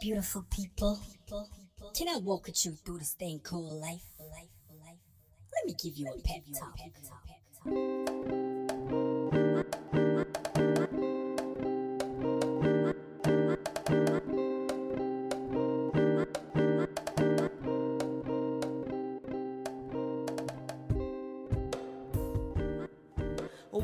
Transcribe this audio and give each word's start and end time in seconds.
beautiful 0.00 0.44
people. 0.50 1.00
Can 1.94 2.08
I 2.08 2.16
walk 2.18 2.46
with 2.46 2.64
you 2.64 2.72
through 2.72 2.98
this 2.98 3.12
thing 3.12 3.40
called 3.40 3.72
life? 3.72 4.02
Let 4.18 5.66
me 5.66 5.74
give 5.82 5.96
you 5.96 6.06
a 6.08 6.18
pep 6.22 6.42
talk. 6.58 8.49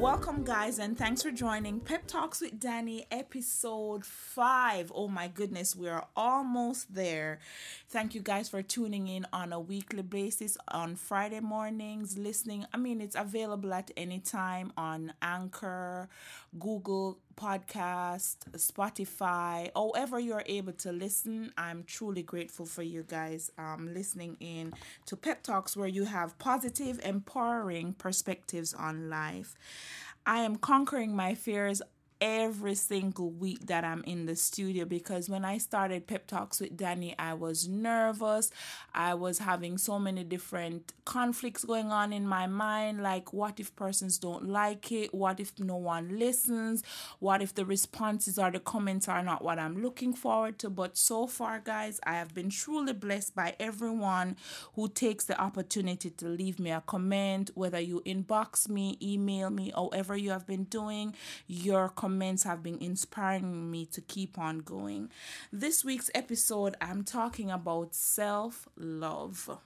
Welcome, 0.01 0.45
guys, 0.45 0.79
and 0.79 0.97
thanks 0.97 1.23
for 1.23 1.31
joining 1.31 1.81
Pep 1.81 2.07
Talks 2.07 2.43
with 2.43 2.61
Danny, 2.61 3.07
episode 3.11 4.05
five. 4.05 4.93
Oh 4.95 5.09
my 5.09 5.27
goodness, 5.27 5.75
we 5.75 5.89
are 5.89 6.07
almost 6.15 6.95
there. 6.95 7.41
Thank 7.89 8.15
you 8.15 8.21
guys 8.21 8.51
for 8.51 8.61
tuning 8.61 9.09
in 9.09 9.27
on 9.33 9.55
a 9.55 9.59
weekly 9.59 10.03
basis 10.03 10.59
on 10.69 10.97
Friday 10.97 11.41
mornings, 11.41 12.19
listening. 12.19 12.67
I 12.75 12.77
mean, 12.77 13.01
it's 13.01 13.17
available 13.17 13.73
at 13.73 13.91
any 13.97 14.19
time 14.19 14.71
on 14.77 15.15
Anchor, 15.23 16.11
Google 16.59 17.19
Podcast, 17.37 18.37
Spotify, 18.53 19.71
however 19.75 20.19
you're 20.19 20.43
able 20.47 20.73
to 20.73 20.93
listen. 20.93 21.53
I'm 21.57 21.85
truly 21.85 22.23
grateful 22.23 22.67
for 22.67 22.83
you 22.83 23.03
guys 23.03 23.51
um, 23.59 23.93
listening 23.93 24.37
in 24.41 24.73
to 25.07 25.17
Pep 25.17 25.43
Talks, 25.43 25.77
where 25.77 25.89
you 25.89 26.05
have 26.05 26.39
positive, 26.39 27.01
empowering 27.05 27.93
perspectives 27.95 28.75
on 28.75 29.09
life. 29.11 29.55
I 30.25 30.39
am 30.39 30.57
conquering 30.57 31.15
my 31.15 31.35
fears 31.35 31.83
every 32.21 32.75
single 32.75 33.31
week 33.31 33.67
that 33.67 33.85
I'm 33.85 34.03
in 34.05 34.27
the 34.27 34.37
studio 34.37 34.85
because 34.85 35.29
when 35.29 35.45
I 35.45 35.59
started 35.59 36.07
Pep 36.07 36.27
Talks 36.27 36.61
with 36.61 36.77
Danny, 36.77 37.15
I 37.19 37.35
was 37.35 37.69
nervous. 37.69 38.51
I 38.95 39.15
was 39.15 39.39
having 39.39 39.77
so 39.79 39.99
many 39.99 40.25
different 40.25 40.93
conflicts 41.05 41.65
going 41.65 41.93
on 41.93 42.13
in 42.13 42.27
my 42.27 42.47
mind 42.47 43.03
like, 43.03 43.33
what 43.33 43.61
if 43.61 43.75
persons 43.77 44.19
don't 44.19 44.49
like 44.49 44.91
it? 44.93 45.13
What 45.13 45.41
if 45.41 45.59
no 45.59 45.77
one 45.77 46.19
listens? 46.19 46.83
What 47.19 47.43
if 47.43 47.55
the 47.55 47.65
responses 47.67 48.39
or 48.39 48.51
the 48.51 48.61
comments 48.61 49.09
are 49.09 49.23
not 49.23 49.45
what 49.45 49.59
I'm 49.59 49.83
looking 49.83 50.15
forward 50.15 50.59
to? 50.61 50.71
But 50.71 50.97
so 50.97 51.27
far, 51.27 51.61
guys, 51.61 52.01
I 52.05 52.15
have 52.15 52.35
been 52.35 52.51
truly 52.51 52.93
blessed 52.93 53.35
by 53.35 53.55
everyone 53.61 54.37
who 54.75 54.89
takes 54.89 55.25
the 55.25 55.39
opportunity 55.41 56.11
to 56.11 56.27
leave 56.27 56.59
me 56.59 56.71
a 56.71 56.83
comment, 56.87 57.51
whether 57.55 57.81
you 57.81 58.03
inbox 58.07 58.69
me, 58.69 58.97
email 59.03 59.51
me, 59.51 59.73
however 59.75 60.17
you 60.17 60.31
have 60.31 60.47
been 60.47 60.65
doing. 60.65 61.15
Your 61.47 61.89
have 62.45 62.63
been 62.63 62.79
inspiring 62.79 63.71
me 63.71 63.87
to 63.87 64.01
keep 64.01 64.39
on 64.39 64.59
going. 64.61 65.11
This 65.53 65.85
week's 65.85 66.11
episode, 66.15 66.77
I'm 66.81 67.05
talking 67.05 67.51
about 67.51 67.95
self 67.95 68.69
love. 68.77 69.59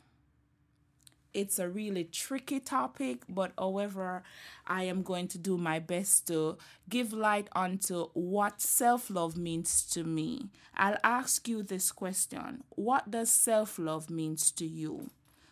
It's 1.32 1.58
a 1.58 1.68
really 1.68 2.04
tricky 2.04 2.58
topic, 2.58 3.22
but 3.28 3.52
however, 3.56 4.24
I 4.66 4.84
am 4.84 5.02
going 5.02 5.28
to 5.28 5.38
do 5.38 5.56
my 5.56 5.78
best 5.78 6.26
to 6.26 6.58
give 6.88 7.12
light 7.12 7.48
onto 7.52 8.08
what 8.14 8.60
self 8.60 9.10
love 9.10 9.36
means 9.36 9.84
to 9.90 10.02
me. 10.02 10.48
I'll 10.74 10.98
ask 11.04 11.46
you 11.46 11.62
this 11.62 11.92
question 11.92 12.64
What 12.70 13.10
does 13.10 13.30
self 13.30 13.78
love 13.78 14.10
means 14.10 14.50
to 14.52 14.66
you? 14.66 15.10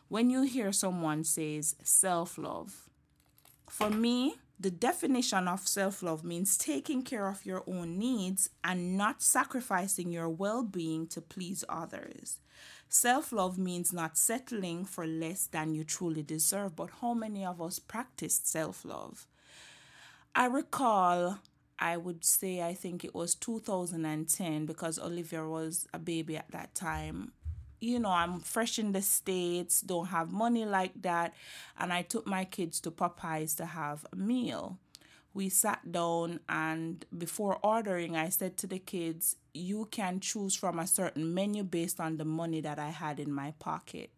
When 0.09 0.31
you 0.31 0.43
hear 0.43 0.73
someone 0.73 1.23
says 1.23 1.77
self 1.85 2.39
love, 2.39 2.89
for 3.69 3.91
me, 3.91 4.37
the 4.61 4.71
definition 4.71 5.47
of 5.47 5.69
self 5.69 6.03
love 6.03 6.25
means 6.25 6.57
taking 6.57 7.03
care 7.03 7.29
of 7.29 7.47
your 7.47 7.63
own 7.67 7.99
needs 7.99 8.51
and 8.65 8.97
not 8.97 9.23
sacrificing 9.23 10.11
your 10.11 10.29
well 10.29 10.63
being 10.63 11.07
to 11.09 11.21
please 11.21 11.65
others. 11.69 12.41
Self 12.89 13.33
love 13.33 13.59
means 13.59 13.93
not 13.93 14.17
settling 14.17 14.85
for 14.85 15.07
less 15.07 15.47
than 15.47 15.75
you 15.75 15.85
truly 15.85 16.23
deserve, 16.23 16.75
but 16.75 16.91
how 17.01 17.15
many 17.15 17.45
of 17.45 17.61
us 17.63 17.79
practiced 17.79 18.49
self 18.49 18.85
love? 18.85 19.27
I 20.35 20.47
recall, 20.47 21.39
I 21.79 21.97
would 21.97 22.25
say, 22.25 22.63
I 22.63 22.75
think 22.75 23.05
it 23.05 23.15
was 23.15 23.35
2010 23.35 24.67
because 24.67 24.99
Olivia 24.99 25.47
was 25.47 25.87
a 25.95 25.99
baby 25.99 26.37
at 26.37 26.51
that 26.51 26.75
time 26.75 27.33
you 27.81 27.99
know, 27.99 28.11
I'm 28.11 28.41
fresh 28.41 28.79
in 28.79 28.93
the 28.93 29.03
States, 29.03 29.81
don't 29.81 30.07
have 30.07 30.33
money 30.33 30.65
like 30.65 31.01
that. 31.03 31.35
And 31.79 31.93
I 31.93 32.03
took 32.03 32.27
my 32.27 32.45
kids 32.45 32.81
to 32.81 32.91
Popeyes 32.91 33.57
to 33.57 33.67
have 33.67 34.07
a 34.13 34.17
meal. 34.17 34.79
We 35.35 35.49
sat 35.49 35.93
down, 35.93 36.41
and 36.49 37.05
before 37.17 37.59
ordering, 37.63 38.17
I 38.17 38.31
said 38.31 38.57
to 38.59 38.67
the 38.67 38.79
kids, 38.79 39.37
You 39.55 39.87
can 39.91 40.21
choose 40.21 40.55
from 40.57 40.79
a 40.79 40.87
certain 40.87 41.33
menu 41.35 41.63
based 41.63 42.01
on 42.01 42.17
the 42.17 42.25
money 42.25 42.61
that 42.63 42.79
I 42.79 42.89
had 42.89 43.21
in 43.21 43.33
my 43.33 43.53
pocket. 43.59 44.11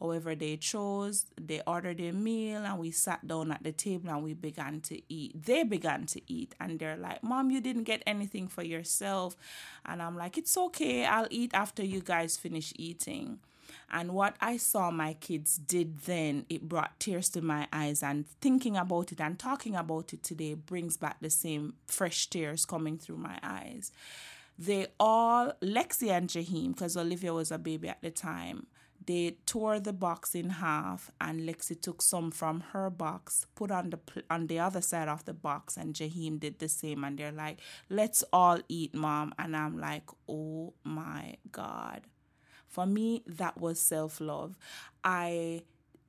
However, 0.00 0.34
they 0.34 0.56
chose, 0.56 1.26
they 1.40 1.60
ordered 1.66 2.00
a 2.00 2.12
meal, 2.12 2.64
and 2.64 2.78
we 2.78 2.90
sat 2.90 3.26
down 3.26 3.50
at 3.50 3.62
the 3.62 3.72
table 3.72 4.10
and 4.10 4.22
we 4.22 4.34
began 4.34 4.80
to 4.82 5.00
eat. 5.08 5.42
They 5.44 5.64
began 5.64 6.06
to 6.06 6.20
eat, 6.32 6.54
and 6.60 6.78
they're 6.78 6.96
like, 6.96 7.22
Mom, 7.22 7.50
you 7.50 7.60
didn't 7.60 7.84
get 7.84 8.02
anything 8.06 8.46
for 8.48 8.62
yourself. 8.62 9.36
And 9.84 10.00
I'm 10.00 10.16
like, 10.16 10.38
It's 10.38 10.56
okay, 10.56 11.04
I'll 11.04 11.26
eat 11.30 11.50
after 11.52 11.84
you 11.84 12.00
guys 12.00 12.36
finish 12.36 12.72
eating. 12.76 13.40
And 13.90 14.12
what 14.12 14.36
I 14.40 14.56
saw 14.58 14.90
my 14.90 15.14
kids 15.14 15.56
did 15.56 16.00
then, 16.00 16.44
it 16.48 16.68
brought 16.68 17.00
tears 17.00 17.28
to 17.30 17.40
my 17.40 17.66
eyes. 17.72 18.02
And 18.02 18.26
thinking 18.40 18.76
about 18.76 19.12
it 19.12 19.20
and 19.20 19.38
talking 19.38 19.74
about 19.74 20.12
it 20.12 20.22
today 20.22 20.54
brings 20.54 20.96
back 20.96 21.16
the 21.20 21.30
same 21.30 21.74
fresh 21.86 22.28
tears 22.28 22.66
coming 22.66 22.98
through 22.98 23.16
my 23.16 23.38
eyes. 23.42 23.90
They 24.58 24.88
all, 24.98 25.52
Lexi 25.62 26.10
and 26.10 26.28
Jaheim, 26.28 26.74
because 26.74 26.96
Olivia 26.96 27.32
was 27.32 27.50
a 27.50 27.58
baby 27.58 27.88
at 27.88 28.02
the 28.02 28.10
time, 28.10 28.66
they 29.08 29.38
tore 29.46 29.80
the 29.80 29.94
box 29.94 30.34
in 30.34 30.50
half 30.50 31.10
and 31.18 31.48
Lexi 31.48 31.80
took 31.80 32.02
some 32.02 32.30
from 32.30 32.60
her 32.72 32.90
box, 32.90 33.46
put 33.54 33.70
on 33.70 33.88
the 33.88 33.98
on 34.28 34.48
the 34.48 34.58
other 34.58 34.82
side 34.82 35.08
of 35.08 35.24
the 35.24 35.32
box 35.32 35.78
and 35.78 35.94
Jaheim 35.94 36.38
did 36.38 36.58
the 36.58 36.68
same 36.68 37.02
and 37.04 37.18
they're 37.18 37.32
like, 37.32 37.58
"Let's 37.88 38.22
all 38.34 38.60
eat, 38.68 38.94
mom." 38.94 39.32
And 39.38 39.56
I'm 39.56 39.78
like, 39.78 40.04
"Oh 40.28 40.74
my 40.84 41.36
god." 41.50 42.02
For 42.66 42.84
me, 42.84 43.22
that 43.26 43.58
was 43.58 43.80
self-love. 43.80 44.58
I 45.02 45.62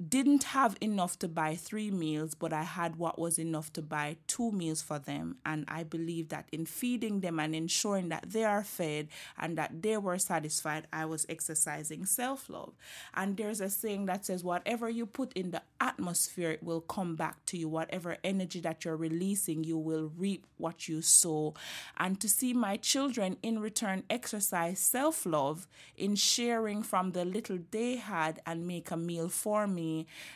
didn't 0.08 0.44
have 0.46 0.78
enough 0.80 1.20
to 1.20 1.28
buy 1.28 1.56
three 1.56 1.92
meals, 1.92 2.34
but 2.34 2.54
I 2.54 2.64
had 2.64 2.96
what 2.96 3.20
was 3.20 3.38
enough 3.38 3.74
to 3.74 3.82
buy 3.82 4.16
two 4.28 4.50
meals 4.50 4.82
for 4.82 4.98
them. 4.98 5.36
And 5.46 5.66
I 5.68 5.84
believe 5.84 6.30
that 6.30 6.48
in 6.54 6.66
feeding 6.66 7.20
them 7.20 7.38
and 7.38 7.54
ensuring 7.54 8.08
that 8.08 8.30
they 8.30 8.46
are 8.46 8.64
fed 8.64 9.10
and 9.38 9.58
that 9.58 9.82
they 9.82 9.98
were 9.98 10.18
satisfied, 10.18 10.88
I 10.94 11.04
was 11.04 11.26
exercising 11.28 12.06
self 12.06 12.50
love. 12.50 12.74
And 13.14 13.36
there's 13.36 13.60
a 13.60 13.70
saying 13.70 14.06
that 14.06 14.26
says, 14.26 14.42
whatever 14.42 14.90
you 14.90 15.06
put 15.06 15.34
in 15.34 15.52
the 15.52 15.64
atmosphere, 15.82 16.52
it 16.52 16.64
will 16.64 16.82
come 16.82 17.18
back 17.18 17.44
to 17.48 17.58
you. 17.58 17.68
Whatever 17.68 18.18
energy 18.24 18.62
that 18.62 18.86
you're 18.86 18.96
releasing, 18.96 19.66
you 19.66 19.78
will 19.78 20.14
reap 20.18 20.46
what 20.56 20.88
you 20.88 21.02
sow. 21.02 21.56
And 21.98 22.22
to 22.22 22.30
see 22.30 22.54
my 22.54 22.78
children 22.78 23.36
in 23.44 23.60
return 23.60 24.04
exercise 24.10 24.80
self 24.80 25.26
love 25.26 25.68
in 25.98 26.16
sharing 26.16 26.84
from 26.84 27.12
the 27.12 27.26
little 27.26 27.60
they 27.72 27.98
had 27.98 28.42
and 28.46 28.66
make 28.66 28.92
a 28.92 28.98
meal 28.98 29.28
for 29.28 29.68
me 29.68 29.89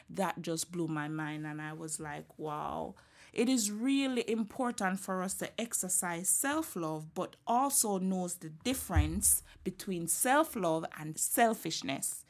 that 0.10 0.42
just 0.42 0.72
blew 0.72 0.88
my 0.88 1.08
mind. 1.08 1.46
And 1.46 1.62
I 1.62 1.74
was 1.74 2.00
like, 2.00 2.26
wow. 2.38 2.96
It 3.34 3.50
is 3.50 3.72
really 3.72 4.24
important 4.30 5.00
for 5.00 5.24
us 5.24 5.34
to 5.36 5.50
exercise 5.60 6.30
self 6.30 6.76
love, 6.76 7.16
but 7.16 7.36
also 7.48 7.98
knows 7.98 8.36
the 8.36 8.50
difference 8.50 9.42
between 9.64 10.08
self 10.08 10.56
love 10.56 10.86
and 11.00 11.18
selfishness. 11.18 12.26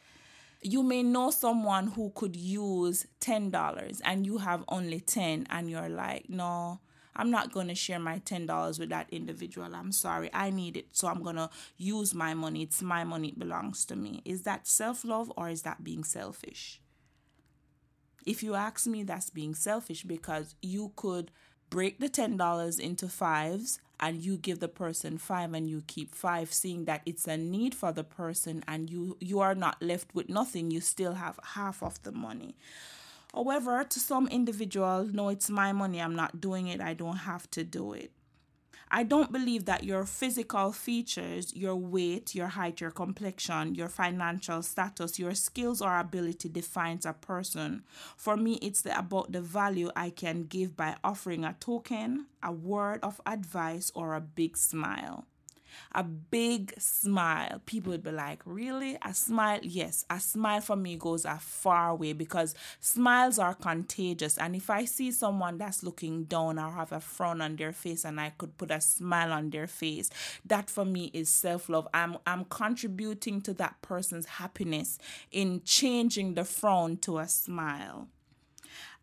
You 0.62 0.82
may 0.82 1.04
know 1.04 1.30
someone 1.32 1.88
who 1.88 2.12
could 2.16 2.38
use 2.38 3.06
$10 3.20 4.02
and 4.06 4.26
you 4.26 4.38
have 4.38 4.64
only 4.70 5.02
10 5.02 5.48
and 5.50 5.70
you're 5.70 5.90
like, 5.90 6.30
no, 6.30 6.80
I'm 7.16 7.30
not 7.30 7.52
going 7.52 7.68
to 7.68 7.76
share 7.76 8.00
my 8.00 8.20
$10 8.20 8.80
with 8.80 8.90
that 8.90 9.08
individual. 9.12 9.76
I'm 9.76 9.92
sorry. 9.92 10.30
I 10.34 10.50
need 10.50 10.78
it. 10.78 10.88
So 10.94 11.08
I'm 11.08 11.22
going 11.22 11.36
to 11.36 11.50
use 11.78 12.14
my 12.16 12.34
money. 12.34 12.64
It's 12.64 12.82
my 12.82 13.04
money. 13.04 13.30
It 13.30 13.40
belongs 13.40 13.86
to 13.86 13.96
me. 13.96 14.22
Is 14.26 14.44
that 14.44 14.68
self 14.68 15.04
love 15.04 15.32
or 15.38 15.50
is 15.50 15.64
that 15.64 15.84
being 15.84 16.04
selfish? 16.06 16.80
If 18.26 18.44
you 18.44 18.56
ask 18.56 18.88
me, 18.88 19.04
that's 19.04 19.30
being 19.30 19.56
selfish 19.56 20.04
because 20.04 20.56
you 20.62 20.92
could 20.96 21.32
break 21.70 22.00
the 22.00 22.10
$10 22.10 22.80
into 22.80 23.08
fives 23.08 23.80
and 24.00 24.22
you 24.22 24.38
give 24.38 24.60
the 24.60 24.68
person 24.68 25.18
five 25.18 25.54
and 25.54 25.70
you 25.70 25.84
keep 25.88 26.14
five 26.14 26.54
seeing 26.54 26.86
that 26.86 27.02
it's 27.06 27.28
a 27.28 27.38
need 27.38 27.74
for 27.74 27.92
the 27.92 28.04
person 28.04 28.64
and 28.68 28.90
you 28.90 29.18
you 29.20 29.40
are 29.40 29.56
not 29.56 29.82
left 29.82 30.14
with 30.14 30.30
nothing 30.30 30.70
you 30.72 30.82
still 30.82 31.14
have 31.14 31.40
half 31.56 31.82
of 31.82 32.02
the 32.04 32.12
money. 32.12 32.56
However 33.34 33.84
to 33.84 34.00
some 34.00 34.28
individuals 34.28 35.12
no 35.12 35.30
it's 35.30 35.50
my 35.50 35.72
money 35.72 36.00
i'm 36.00 36.16
not 36.16 36.40
doing 36.40 36.68
it 36.68 36.80
i 36.80 36.94
don't 36.94 37.18
have 37.18 37.50
to 37.52 37.64
do 37.64 37.94
it 37.94 38.12
I 38.96 39.02
don't 39.02 39.32
believe 39.32 39.66
that 39.66 39.84
your 39.84 40.06
physical 40.06 40.72
features, 40.72 41.52
your 41.56 41.76
weight, 41.76 42.36
your 42.36 42.46
height, 42.46 42.80
your 42.80 42.92
complexion, 42.92 43.74
your 43.74 43.90
financial 43.90 44.62
status, 44.62 45.18
your 45.18 45.34
skills 45.34 45.82
or 45.82 45.98
ability 45.98 46.50
defines 46.50 47.04
a 47.04 47.14
person. 47.14 47.82
For 48.16 48.38
me, 48.38 48.60
it's 48.62 48.84
the, 48.84 48.96
about 48.96 49.32
the 49.32 49.42
value 49.42 49.90
I 49.96 50.12
can 50.12 50.44
give 50.44 50.78
by 50.78 50.96
offering 51.04 51.44
a 51.44 51.56
token, 51.60 52.28
a 52.44 52.52
word 52.52 53.00
of 53.02 53.20
advice, 53.26 53.92
or 53.96 54.14
a 54.14 54.22
big 54.22 54.56
smile. 54.56 55.26
A 55.94 56.04
big 56.04 56.74
smile. 56.80 57.62
People 57.66 57.92
would 57.92 58.04
be 58.04 58.12
like, 58.12 58.42
Really? 58.46 58.98
A 59.02 59.14
smile? 59.14 59.60
Yes, 59.62 60.06
a 60.10 60.20
smile 60.20 60.62
for 60.62 60.76
me 60.76 60.96
goes 60.96 61.26
a 61.26 61.38
far 61.40 61.96
way 61.96 62.14
because 62.14 62.56
smiles 62.80 63.40
are 63.40 63.54
contagious. 63.54 64.38
And 64.38 64.56
if 64.56 64.70
I 64.70 64.86
see 64.86 65.12
someone 65.12 65.58
that's 65.58 65.84
looking 65.84 66.26
down 66.26 66.60
or 66.60 66.72
have 66.72 66.92
a 66.92 67.00
frown 67.00 67.42
on 67.42 67.56
their 67.56 67.72
face 67.74 68.06
and 68.06 68.20
I 68.20 68.32
could 68.32 68.58
put 68.58 68.72
a 68.72 68.82
smile 68.82 69.32
on 69.32 69.50
their 69.50 69.68
face, 69.68 70.10
that 70.46 70.70
for 70.70 70.86
me 70.86 71.12
is 71.14 71.30
self 71.30 71.70
love. 71.70 71.88
I'm, 71.94 72.18
I'm 72.26 72.46
contributing 72.46 73.42
to 73.42 73.54
that 73.56 73.82
person's 73.82 74.26
happiness 74.26 74.98
in 75.32 75.62
changing 75.64 76.34
the 76.36 76.46
frown 76.46 76.98
to 76.98 77.20
a 77.20 77.28
smile. 77.28 78.08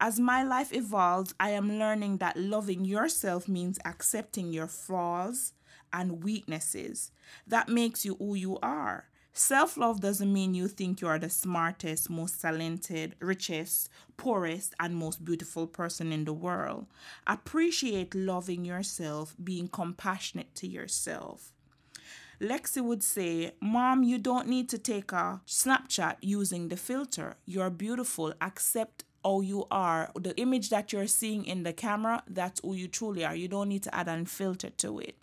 As 0.03 0.19
my 0.19 0.43
life 0.43 0.73
evolves, 0.73 1.35
I 1.39 1.51
am 1.51 1.79
learning 1.79 2.17
that 2.17 2.39
loving 2.39 2.87
yourself 2.87 3.47
means 3.47 3.79
accepting 3.85 4.51
your 4.51 4.67
flaws 4.67 5.53
and 5.93 6.25
weaknesses. 6.25 7.11
That 7.47 7.69
makes 7.69 8.07
you 8.07 8.15
who 8.15 8.35
you 8.35 8.59
are. 8.63 9.11
Self 9.35 9.77
love 9.77 10.01
doesn't 10.01 10.33
mean 10.33 10.55
you 10.55 10.69
think 10.69 11.03
you 11.03 11.09
are 11.09 11.19
the 11.19 11.29
smartest, 11.29 12.09
most 12.09 12.41
talented, 12.41 13.15
richest, 13.21 13.91
poorest, 14.17 14.75
and 14.81 14.97
most 14.97 15.23
beautiful 15.23 15.67
person 15.67 16.13
in 16.13 16.25
the 16.25 16.33
world. 16.33 16.87
Appreciate 17.27 18.15
loving 18.15 18.65
yourself, 18.65 19.37
being 19.43 19.69
compassionate 19.69 20.55
to 20.57 20.67
yourself. 20.67 21.53
Lexi 22.41 22.83
would 22.83 23.03
say, 23.03 23.53
Mom, 23.61 24.03
you 24.03 24.17
don't 24.17 24.49
need 24.49 24.71
to 24.71 24.79
take 24.79 25.13
a 25.13 25.43
Snapchat 25.47 26.17
using 26.23 26.69
the 26.69 26.77
filter. 26.77 27.37
You're 27.45 27.69
beautiful. 27.69 28.33
Accept 28.41 29.05
how 29.25 29.41
you 29.41 29.67
are. 29.71 30.11
The 30.19 30.37
image 30.41 30.71
that 30.71 30.93
you're 30.93 31.07
seeing 31.07 31.45
in 31.45 31.63
the 31.63 31.73
camera, 31.73 32.23
that's 32.27 32.61
who 32.61 32.75
you 32.75 32.89
truly 32.89 33.25
are. 33.25 33.35
You 33.35 33.49
don't 33.49 33.69
need 33.69 33.83
to 33.85 33.95
add 33.95 34.09
a 34.09 34.25
filter 34.25 34.71
to 34.71 34.99
it. 35.01 35.17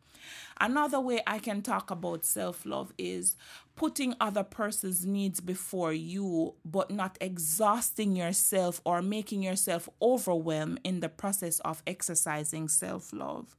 Another 0.59 0.99
way 0.99 1.21
I 1.27 1.39
can 1.39 1.61
talk 1.61 1.91
about 1.91 2.25
self 2.25 2.65
love 2.65 2.91
is 2.97 3.35
putting 3.75 4.15
other 4.19 4.43
person's 4.43 5.05
needs 5.05 5.39
before 5.39 5.93
you, 5.93 6.55
but 6.65 6.89
not 6.89 7.17
exhausting 7.21 8.15
yourself 8.15 8.81
or 8.83 9.01
making 9.01 9.43
yourself 9.43 9.87
overwhelmed 10.01 10.79
in 10.83 10.99
the 10.99 11.09
process 11.09 11.59
of 11.59 11.83
exercising 11.85 12.67
self 12.67 13.13
love. 13.13 13.55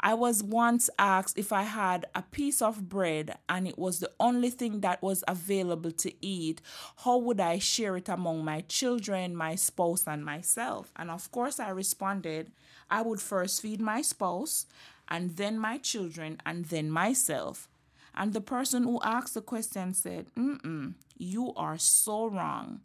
I 0.00 0.14
was 0.14 0.42
once 0.42 0.90
asked 0.98 1.38
if 1.38 1.52
I 1.52 1.62
had 1.62 2.06
a 2.14 2.22
piece 2.22 2.62
of 2.62 2.88
bread 2.88 3.36
and 3.48 3.66
it 3.66 3.78
was 3.78 4.00
the 4.00 4.10
only 4.20 4.50
thing 4.50 4.80
that 4.80 5.02
was 5.02 5.24
available 5.28 5.92
to 5.92 6.12
eat, 6.24 6.60
how 6.98 7.18
would 7.18 7.40
I 7.40 7.58
share 7.58 7.96
it 7.96 8.08
among 8.08 8.44
my 8.44 8.62
children, 8.62 9.36
my 9.36 9.54
spouse, 9.54 10.06
and 10.06 10.24
myself? 10.24 10.92
And 10.96 11.10
of 11.10 11.30
course, 11.30 11.58
I 11.60 11.70
responded, 11.70 12.50
I 12.90 13.02
would 13.02 13.20
first 13.20 13.62
feed 13.62 13.80
my 13.80 14.02
spouse, 14.02 14.66
and 15.08 15.36
then 15.36 15.58
my 15.58 15.78
children, 15.78 16.40
and 16.46 16.64
then 16.66 16.90
myself. 16.90 17.68
And 18.14 18.32
the 18.32 18.40
person 18.40 18.84
who 18.84 19.00
asked 19.02 19.34
the 19.34 19.42
question 19.42 19.92
said, 19.94 20.26
Mm-mm, 20.36 20.94
you 21.18 21.52
are 21.56 21.78
so 21.78 22.26
wrong. 22.26 22.80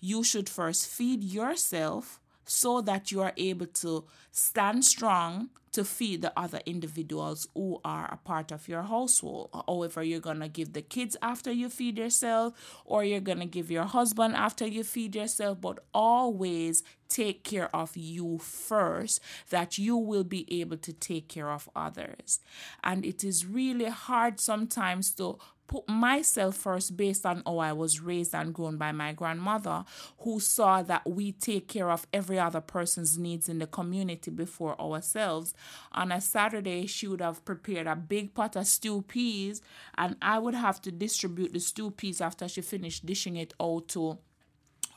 You 0.00 0.22
should 0.22 0.48
first 0.48 0.86
feed 0.86 1.24
yourself 1.24 2.20
so 2.44 2.80
that 2.82 3.10
you 3.10 3.20
are 3.20 3.32
able 3.36 3.66
to 3.66 4.04
stand 4.30 4.84
strong 4.84 5.50
to 5.72 5.84
feed 5.84 6.22
the 6.22 6.32
other 6.36 6.60
individuals 6.66 7.48
who 7.54 7.80
are 7.84 8.06
a 8.12 8.16
part 8.16 8.52
of 8.52 8.68
your 8.68 8.82
household. 8.82 9.50
However, 9.66 10.02
you're 10.02 10.20
going 10.20 10.40
to 10.40 10.48
give 10.48 10.72
the 10.72 10.82
kids 10.82 11.16
after 11.22 11.52
you 11.52 11.68
feed 11.68 11.98
yourself, 11.98 12.54
or 12.84 13.04
you're 13.04 13.20
going 13.20 13.40
to 13.40 13.46
give 13.46 13.70
your 13.70 13.84
husband 13.84 14.34
after 14.36 14.66
you 14.66 14.84
feed 14.84 15.14
yourself, 15.14 15.60
but 15.60 15.78
always 15.92 16.82
take 17.08 17.42
care 17.42 17.74
of 17.74 17.96
you 17.96 18.38
first, 18.38 19.20
that 19.50 19.78
you 19.78 19.96
will 19.96 20.24
be 20.24 20.60
able 20.60 20.76
to 20.76 20.92
take 20.92 21.28
care 21.28 21.50
of 21.50 21.68
others. 21.74 22.40
And 22.84 23.04
it 23.04 23.24
is 23.24 23.46
really 23.46 23.86
hard 23.88 24.40
sometimes 24.40 25.12
to 25.12 25.38
put 25.66 25.86
myself 25.86 26.56
first 26.56 26.96
based 26.96 27.26
on 27.26 27.42
how 27.44 27.58
I 27.58 27.74
was 27.74 28.00
raised 28.00 28.34
and 28.34 28.54
grown 28.54 28.78
by 28.78 28.90
my 28.90 29.12
grandmother, 29.12 29.84
who 30.20 30.40
saw 30.40 30.82
that 30.82 31.08
we 31.08 31.32
take 31.32 31.68
care 31.68 31.90
of 31.90 32.06
every 32.10 32.38
other 32.38 32.62
person's 32.62 33.18
needs 33.18 33.50
in 33.50 33.58
the 33.58 33.66
community 33.66 34.30
before 34.30 34.80
ourselves. 34.80 35.52
On 35.92 36.12
a 36.12 36.20
Saturday, 36.20 36.86
she 36.86 37.06
would 37.06 37.20
have 37.20 37.44
prepared 37.44 37.86
a 37.86 37.96
big 37.96 38.34
pot 38.34 38.56
of 38.56 38.66
stew 38.66 39.02
peas, 39.02 39.62
and 39.96 40.16
I 40.20 40.38
would 40.38 40.54
have 40.54 40.80
to 40.82 40.92
distribute 40.92 41.52
the 41.52 41.60
stew 41.60 41.90
peas 41.90 42.20
after 42.20 42.48
she 42.48 42.60
finished 42.60 43.06
dishing 43.06 43.36
it 43.36 43.54
out 43.60 43.88
to 43.88 44.18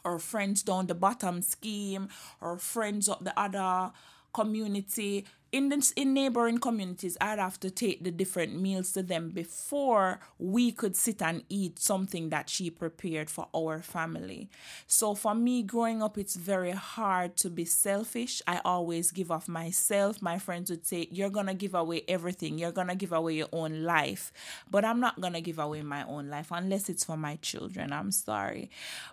her 0.04 0.20
friends 0.20 0.64
down 0.64 0.88
the 0.88 0.96
bottom 0.96 1.42
scheme, 1.42 2.10
or 2.40 2.58
friends 2.58 3.08
up 3.08 3.24
the 3.24 3.40
other 3.40 3.92
community 4.34 5.26
in 5.52 5.70
the, 5.70 5.94
in 5.96 6.14
neighboring 6.14 6.58
communities 6.58 7.18
i'd 7.22 7.40
have 7.40 7.60
to 7.60 7.70
take 7.70 8.04
the 8.04 8.12
different 8.12 8.60
meals 8.60 8.92
to 8.92 9.04
them 9.04 9.30
before 9.30 10.20
we 10.38 10.72
could 10.72 10.96
sit 10.96 11.22
and 11.22 11.44
eat 11.50 11.80
something 11.80 12.30
that 12.30 12.50
she 12.50 12.70
prepared 12.70 13.30
for 13.30 13.48
our 13.56 13.82
family. 13.82 14.50
So 14.88 15.16
for 15.16 15.36
me 15.36 15.64
growing 15.64 16.02
up 16.02 16.18
it's 16.18 16.36
very 16.36 16.72
hard 16.72 17.38
to 17.38 17.50
be 17.50 17.66
selfish. 17.66 18.42
I 18.48 18.62
always 18.66 19.12
give 19.12 19.32
off 19.32 19.48
myself. 19.48 20.22
My 20.22 20.38
friends 20.40 20.70
would 20.70 20.86
say 20.86 21.08
you're 21.12 21.30
gonna 21.30 21.54
give 21.54 21.76
away 21.76 22.04
everything. 22.08 22.58
You're 22.58 22.72
gonna 22.72 22.96
give 22.96 23.12
away 23.12 23.36
your 23.36 23.50
own 23.52 23.84
life. 23.84 24.32
But 24.70 24.86
i'm 24.86 25.00
not 25.00 25.22
gonna 25.22 25.42
give 25.42 25.60
away 25.60 25.82
my 25.82 26.04
own 26.06 26.30
life 26.30 26.48
unless 26.52 26.90
it's 26.90 27.04
for 27.04 27.18
my 27.18 27.38
children. 27.42 27.94
I'm 27.94 28.12
sorry. 28.12 28.70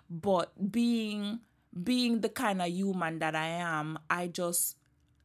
But 0.09 0.71
being 0.71 1.39
being 1.83 2.21
the 2.21 2.29
kind 2.29 2.63
of 2.63 2.67
human 2.67 3.19
that 3.19 3.35
i 3.35 3.45
am 3.45 3.99
i 4.09 4.25
just 4.25 4.75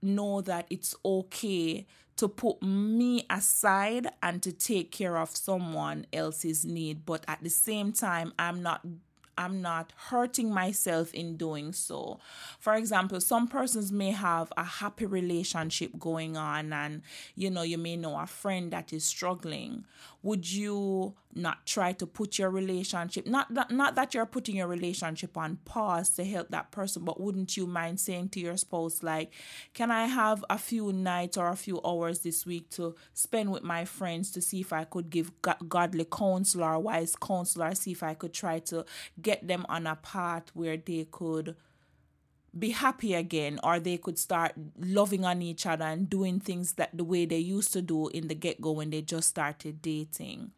know 0.05 0.41
that 0.43 0.67
it's 0.71 0.95
okay 1.05 1.87
to 2.17 2.29
put 2.29 2.63
me 2.63 3.27
aside 3.29 4.07
and 4.23 4.43
to 4.43 4.53
take 4.53 4.93
care 4.93 5.19
of 5.19 5.31
someone 5.31 6.07
else's 6.13 6.65
need 6.65 7.05
but 7.05 7.25
at 7.27 7.43
the 7.43 7.51
same 7.51 7.93
time 7.93 8.33
i'm 8.39 8.63
not 8.63 8.85
I'm 9.37 9.63
not 9.63 9.93
hurting 10.09 10.53
myself 10.53 11.13
in 11.13 11.37
doing 11.37 11.73
so. 11.73 12.21
For 12.59 12.75
example, 12.75 13.21
some 13.21 13.49
persons 13.49 13.93
may 13.93 14.11
have 14.13 14.53
a 14.57 14.65
happy 14.65 15.07
relationship 15.07 15.99
going 15.99 16.37
on, 16.37 16.73
and 16.73 17.03
you 17.35 17.51
know, 17.51 17.63
you 17.63 17.79
may 17.79 17.97
know 17.97 18.19
a 18.19 18.27
friend 18.27 18.71
that 18.73 18.93
is 18.93 19.05
struggling. 19.05 19.85
Would 20.23 20.51
you 20.51 21.15
not 21.37 21.67
try 21.67 21.93
to 21.93 22.07
put 22.07 22.39
your 22.39 22.51
relationship 22.51 23.27
not 23.27 23.53
that 23.53 23.71
not 23.71 23.95
that 23.95 24.15
you're 24.15 24.27
putting 24.27 24.57
your 24.57 24.67
relationship 24.67 25.37
on 25.37 25.59
pause 25.65 26.11
to 26.11 26.25
help 26.25 26.49
that 26.51 26.71
person, 26.71 27.05
but 27.05 27.21
wouldn't 27.21 27.57
you 27.57 27.67
mind 27.67 28.01
saying 28.01 28.29
to 28.31 28.41
your 28.41 28.57
spouse, 28.57 29.03
like, 29.03 29.33
can 29.73 29.91
I 29.91 30.07
have 30.07 30.45
a 30.49 30.59
few 30.59 30.93
nights 30.93 31.37
or 31.37 31.49
a 31.49 31.57
few 31.57 31.81
hours 31.85 32.21
this 32.21 32.47
week 32.47 32.71
to 32.71 32.95
spend 33.13 33.51
with 33.51 33.63
my 33.63 33.85
friends 33.85 34.31
to 34.33 34.41
see 34.41 34.61
if 34.61 34.73
I 34.73 34.85
could 34.85 35.11
give 35.11 35.31
godly 35.69 36.05
counsel 36.05 36.65
or 36.65 36.79
wise 36.79 37.17
counsel 37.17 37.63
or 37.63 37.75
see 37.75 37.93
if 37.93 38.03
I 38.03 38.15
could 38.15 38.33
try 38.33 38.59
to 38.61 38.85
get 39.21 39.47
them 39.47 39.67
on 39.69 39.87
a 39.87 39.97
path 39.97 40.51
where 40.55 40.77
they 40.77 41.07
could 41.11 41.57
be 42.57 42.71
happy 42.71 43.15
again 43.15 43.59
or 43.65 43.81
they 43.81 43.97
could 43.97 44.19
start 44.19 44.53
loving 44.79 45.25
on 45.25 45.43
each 45.43 45.67
other 45.67 45.85
and 45.85 46.09
doing 46.09 46.39
things 46.39 46.75
that 46.75 46.97
the 46.97 47.05
way 47.05 47.27
they 47.27 47.39
used 47.39 47.73
to 47.73 47.83
do 47.83 48.09
in 48.09 48.29
the 48.29 48.35
get 48.35 48.61
go 48.61 48.73
when 48.73 48.91
they 48.91 49.03
just 49.03 49.29
started 49.29 49.83
dating. 49.83 50.53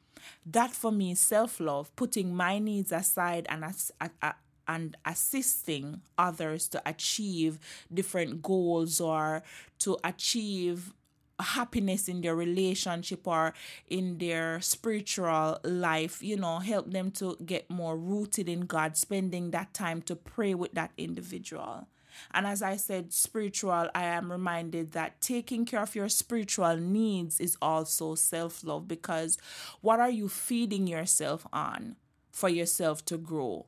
That 0.45 0.71
for 0.73 0.93
me 0.93 1.13
is 1.13 1.21
self 1.21 1.61
love, 1.61 1.95
putting 1.97 2.35
my 2.35 2.59
needs 2.59 2.93
aside 2.93 3.47
and 3.49 3.65
as, 3.65 3.93
and 4.69 4.97
assisting 5.05 6.03
others 6.19 6.69
to 6.69 6.83
achieve 6.85 7.59
different 7.93 8.43
goals 8.43 9.01
or 9.01 9.43
to 9.81 9.97
achieve 10.03 10.93
happiness 11.39 12.09
in 12.09 12.23
their 12.23 12.35
relationship 12.35 13.27
or 13.27 13.53
in 13.89 14.19
their 14.19 14.61
spiritual 14.61 15.59
life, 15.65 16.23
you 16.23 16.37
know, 16.37 16.59
help 16.59 16.91
them 16.91 17.11
to 17.13 17.37
get 17.45 17.69
more 17.69 17.97
rooted 17.97 18.49
in 18.49 18.63
God, 18.63 18.97
spending 18.97 19.51
that 19.51 19.75
time 19.75 20.03
to 20.03 20.17
pray 20.17 20.55
with 20.55 20.73
that 20.73 20.93
individual. 20.97 21.87
And 22.33 22.47
as 22.47 22.63
I 22.63 22.77
said, 22.77 23.13
spiritual, 23.13 23.89
I 23.95 24.05
am 24.05 24.31
reminded 24.31 24.93
that 24.93 25.21
taking 25.21 25.65
care 25.65 25.83
of 25.83 25.95
your 25.95 26.09
spiritual 26.09 26.77
needs 26.77 27.41
is 27.41 27.57
also 27.61 28.15
self 28.15 28.65
love 28.65 28.89
because 28.89 29.39
what 29.81 30.01
are 30.01 30.11
you 30.11 30.29
feeding 30.29 30.87
yourself 30.87 31.47
on 31.53 31.97
for 32.33 32.49
yourself 32.49 33.05
to 33.07 33.17
grow? 33.17 33.67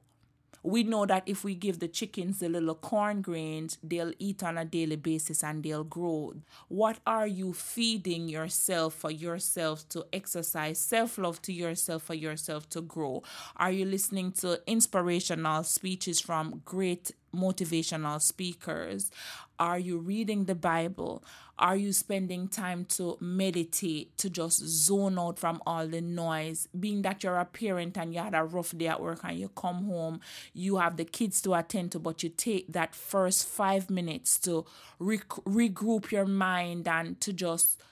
we 0.63 0.83
know 0.83 1.07
that 1.07 1.23
if 1.27 1.45
we 1.45 1.55
give 1.55 1.79
the 1.79 1.89
chickens 1.89 2.41
the 2.41 2.49
little 2.49 2.75
corn 2.75 3.23
grains, 3.23 3.79
they'll 3.83 4.13
eat 4.19 4.43
on 4.43 4.59
a 4.59 4.65
daily 4.65 4.97
basis 4.97 5.43
and 5.45 5.63
they'll 5.63 5.85
grow. 5.85 6.35
What 6.69 6.99
are 7.07 7.27
you 7.27 7.53
feeding 7.53 8.29
yourself 8.29 8.95
for 8.95 9.11
yourself 9.11 9.89
to 9.91 10.07
exercise 10.13 10.79
self 10.79 11.17
love 11.17 11.41
to 11.43 11.53
yourself 11.53 12.03
for 12.03 12.15
yourself 12.15 12.69
to 12.71 12.81
grow? 12.81 13.23
Are 13.57 13.71
you 13.71 13.85
listening 13.85 14.33
to 14.33 14.61
inspirational 14.67 15.63
speeches 15.65 16.21
from 16.21 16.63
great 16.65 17.13
motivational 17.35 18.21
speakers? 18.21 19.11
Are 19.59 19.79
you 19.79 19.99
reading 19.99 20.45
the 20.45 20.55
Bible? 20.55 21.23
Are 21.59 21.77
you 21.77 21.93
spending 21.93 22.47
time 22.47 22.85
to 22.91 23.19
meditate, 23.21 24.17
to 24.19 24.31
just 24.31 24.65
zone 24.65 25.19
out 25.19 25.39
from 25.39 25.61
all 25.67 25.89
the 25.89 26.01
noise? 26.01 26.69
Being 26.79 27.03
that 27.03 27.25
you're 27.25 27.39
a 27.39 27.45
parent 27.45 27.99
and 27.99 28.15
you 28.15 28.21
had 28.21 28.35
a 28.35 28.45
rough 28.45 28.77
day 28.79 28.87
at 28.87 29.03
work 29.03 29.21
and 29.25 29.39
you 29.39 29.49
come 29.49 29.87
home, 29.87 30.21
you 30.55 30.77
have 30.77 30.97
the 30.97 31.05
kids 31.05 31.43
to 31.43 31.55
attend 31.55 31.93
to, 31.93 31.99
but 31.99 32.23
you 32.23 32.29
take 32.29 32.73
that 32.73 32.95
first 32.95 33.49
five 33.49 33.91
minutes 33.91 34.39
to 34.41 34.65
re- 35.01 35.19
regroup 35.19 36.13
your 36.13 36.27
mind 36.27 36.87
and 36.87 37.21
to 37.21 37.33
just 37.33 37.83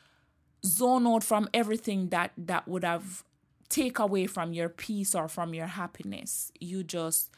zone 0.64 1.06
out 1.06 1.24
from 1.24 1.48
everything 1.52 2.08
that 2.10 2.32
that 2.36 2.66
would 2.68 2.84
have 2.84 3.24
take 3.68 3.98
away 3.98 4.26
from 4.26 4.52
your 4.52 4.68
peace 4.68 5.14
or 5.14 5.28
from 5.28 5.54
your 5.54 5.66
happiness. 5.66 6.52
You 6.60 6.84
just 6.84 7.30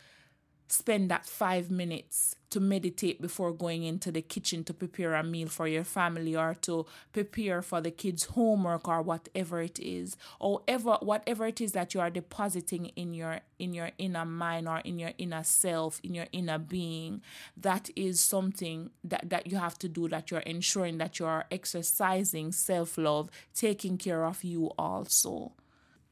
spend 0.68 1.10
that 1.10 1.26
five 1.26 1.70
minutes 1.70 2.36
to 2.50 2.60
meditate 2.60 3.20
before 3.20 3.52
going 3.52 3.84
into 3.84 4.10
the 4.10 4.22
kitchen 4.22 4.64
to 4.64 4.72
prepare 4.72 5.14
a 5.14 5.22
meal 5.22 5.48
for 5.48 5.68
your 5.68 5.84
family 5.84 6.34
or 6.34 6.54
to 6.62 6.86
prepare 7.12 7.60
for 7.60 7.80
the 7.80 7.90
kids' 7.90 8.24
homework 8.24 8.88
or 8.88 9.02
whatever 9.02 9.60
it 9.60 9.78
is. 9.78 10.16
Or 10.40 10.62
ever 10.66 10.98
whatever 11.00 11.46
it 11.46 11.60
is 11.60 11.72
that 11.72 11.94
you 11.94 12.00
are 12.00 12.10
depositing 12.10 12.86
in 12.96 13.12
your 13.14 13.40
in 13.58 13.74
your 13.74 13.90
inner 13.98 14.24
mind 14.24 14.68
or 14.68 14.78
in 14.78 14.98
your 14.98 15.12
inner 15.18 15.42
self 15.42 16.00
in 16.02 16.14
your 16.14 16.26
inner 16.32 16.58
being 16.58 17.20
that 17.56 17.90
is 17.96 18.20
something 18.20 18.90
that, 19.02 19.28
that 19.28 19.46
you 19.46 19.56
have 19.56 19.78
to 19.78 19.88
do 19.88 20.08
that 20.08 20.30
you're 20.30 20.40
ensuring 20.40 20.98
that 20.98 21.18
you 21.18 21.26
are 21.26 21.44
exercising 21.50 22.52
self-love 22.52 23.28
taking 23.54 23.98
care 23.98 24.24
of 24.24 24.44
you 24.44 24.66
also 24.78 25.52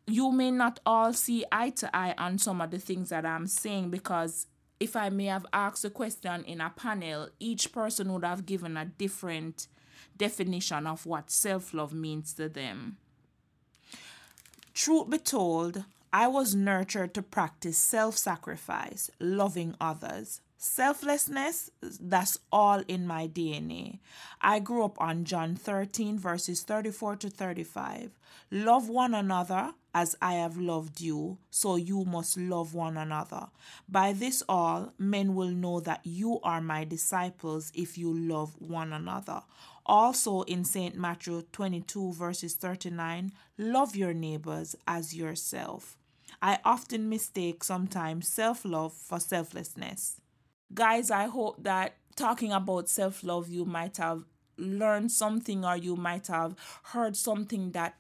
you 0.07 0.31
may 0.31 0.51
not 0.51 0.81
all 0.87 1.13
see 1.13 1.45
eye 1.51 1.71
to 1.71 1.95
eye 1.95 2.15
on 2.17 2.39
some 2.39 2.61
of 2.61 2.71
the 2.71 2.79
things 2.79 3.09
that 3.09 3.27
I'm 3.27 3.47
saying 3.47 3.91
because 3.91 4.47
if 4.79 4.95
I 4.95 5.09
may 5.09 5.27
have 5.27 5.47
asked 5.53 5.85
a 5.85 5.91
question 5.91 6.45
in 6.45 6.61
a 6.61 6.71
panel, 6.71 7.29
each 7.41 7.73
person 7.73 8.13
would 8.13 8.25
have 8.25 8.47
given 8.47 8.77
a 8.77 8.85
different 8.85 9.69
definition 10.17 10.87
of 10.87 11.07
what 11.07 11.31
self 11.31 11.75
love 11.75 11.93
means 11.93 12.33
to 12.35 12.49
them. 12.49 12.99
Truth 14.75 15.11
be 15.11 15.19
told, 15.19 15.85
I 16.13 16.29
was 16.29 16.55
nurtured 16.55 17.15
to 17.15 17.23
practice 17.23 17.79
self 17.79 18.17
sacrifice, 18.17 19.11
loving 19.19 19.75
others. 19.81 20.41
Selflessness, 20.59 21.71
that's 21.83 22.39
all 22.51 22.83
in 22.89 23.07
my 23.07 23.29
DNA. 23.29 23.99
I 24.41 24.59
grew 24.59 24.85
up 24.85 24.99
on 25.01 25.25
John 25.25 25.55
13, 25.55 26.19
verses 26.19 26.63
34 26.63 27.17
to 27.17 27.31
35. 27.31 28.11
Love 28.51 28.89
one 28.89 29.15
another 29.15 29.75
as 29.97 30.15
I 30.21 30.35
have 30.35 30.59
loved 30.59 31.01
you, 31.01 31.39
so 31.51 31.77
you 31.77 32.05
must 32.05 32.37
love 32.37 32.75
one 32.75 32.99
another. 32.99 33.47
By 33.89 34.13
this 34.13 34.43
all 34.47 34.93
men 34.99 35.35
will 35.35 35.49
know 35.49 35.81
that 35.81 36.01
you 36.05 36.39
are 36.43 36.61
my 36.61 36.85
disciples 36.85 37.73
if 37.75 37.97
you 37.97 38.13
love 38.13 38.55
one 38.61 38.93
another. 38.93 39.41
Also 39.87 40.43
in 40.43 40.65
St. 40.67 40.97
Matthew 40.97 41.45
22, 41.51 42.13
verses 42.13 42.57
39, 42.57 43.33
love 43.57 43.97
your 43.97 44.13
neighbors 44.13 44.77
as 44.87 45.15
yourself. 45.17 45.97
I 46.43 46.59
often 46.63 47.09
mistake 47.09 47.65
sometimes 47.65 48.29
self 48.29 48.67
love 48.67 48.93
for 48.93 49.19
selflessness. 49.19 50.21
Guys, 50.75 51.11
I 51.11 51.25
hope 51.25 51.63
that 51.63 51.95
talking 52.17 52.53
about 52.53 52.91
self 52.91 53.25
love, 53.25 53.49
you 53.49 53.65
might 53.65 53.97
have 53.97 54.25
learned 54.59 55.11
something 55.11 55.65
or 55.65 55.77
you 55.79 55.97
might 55.97 56.27
have 56.27 56.55
heard 56.83 57.17
something 57.17 57.71
that 57.73 57.99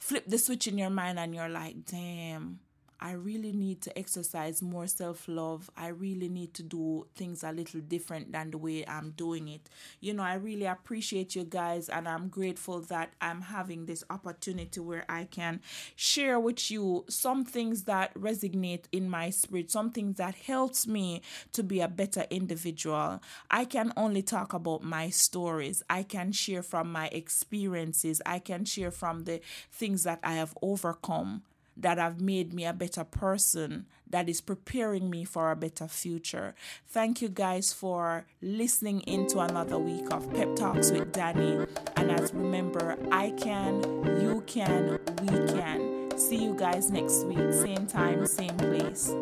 flip 0.00 0.24
the 0.26 0.38
switch 0.38 0.66
in 0.66 0.78
your 0.78 0.90
mind 0.90 1.18
and 1.18 1.34
you're 1.34 1.48
like, 1.48 1.84
damn, 1.84 2.58
I 3.00 3.12
really 3.12 3.52
need 3.52 3.80
to 3.82 3.98
exercise 3.98 4.60
more 4.60 4.86
self 4.86 5.26
love. 5.26 5.70
I 5.76 5.88
really 5.88 6.28
need 6.28 6.52
to 6.54 6.62
do 6.62 7.06
things 7.14 7.42
a 7.42 7.50
little 7.50 7.80
different 7.80 8.32
than 8.32 8.50
the 8.50 8.58
way 8.58 8.84
I'm 8.86 9.12
doing 9.12 9.48
it. 9.48 9.68
You 10.00 10.12
know, 10.12 10.22
I 10.22 10.34
really 10.34 10.66
appreciate 10.66 11.34
you 11.34 11.44
guys, 11.44 11.88
and 11.88 12.06
I'm 12.06 12.28
grateful 12.28 12.80
that 12.82 13.14
I'm 13.20 13.40
having 13.40 13.86
this 13.86 14.04
opportunity 14.10 14.80
where 14.80 15.04
I 15.08 15.24
can 15.24 15.60
share 15.96 16.38
with 16.38 16.70
you 16.70 17.04
some 17.08 17.44
things 17.44 17.84
that 17.84 18.12
resonate 18.14 18.84
in 18.92 19.08
my 19.08 19.30
spirit, 19.30 19.70
some 19.70 19.90
things 19.90 20.18
that 20.18 20.34
helps 20.34 20.86
me 20.86 21.22
to 21.52 21.62
be 21.62 21.80
a 21.80 21.88
better 21.88 22.26
individual. 22.30 23.20
I 23.50 23.64
can 23.64 23.92
only 23.96 24.22
talk 24.22 24.52
about 24.52 24.82
my 24.82 25.10
stories, 25.10 25.82
I 25.88 26.02
can 26.02 26.32
share 26.32 26.62
from 26.62 26.92
my 26.92 27.06
experiences, 27.08 28.20
I 28.26 28.38
can 28.38 28.64
share 28.64 28.90
from 28.90 29.24
the 29.24 29.40
things 29.72 30.02
that 30.04 30.20
I 30.22 30.34
have 30.34 30.56
overcome 30.62 31.42
that 31.76 31.98
have 31.98 32.20
made 32.20 32.52
me 32.52 32.64
a 32.64 32.72
better 32.72 33.04
person, 33.04 33.86
that 34.08 34.28
is 34.28 34.40
preparing 34.40 35.08
me 35.08 35.24
for 35.24 35.50
a 35.50 35.56
better 35.56 35.86
future. 35.88 36.54
Thank 36.88 37.22
you 37.22 37.28
guys 37.28 37.72
for 37.72 38.26
listening 38.42 39.00
into 39.02 39.38
another 39.38 39.78
week 39.78 40.12
of 40.12 40.32
Pep 40.34 40.56
Talks 40.56 40.90
with 40.90 41.12
Danny. 41.12 41.66
And 41.96 42.10
as 42.10 42.34
remember, 42.34 42.96
I 43.12 43.30
can, 43.30 43.82
you 44.20 44.42
can, 44.46 44.98
we 45.22 45.52
can. 45.52 46.18
See 46.18 46.44
you 46.44 46.54
guys 46.54 46.90
next 46.90 47.24
week, 47.24 47.52
same 47.52 47.86
time, 47.86 48.26
same 48.26 48.56
place. 48.56 49.14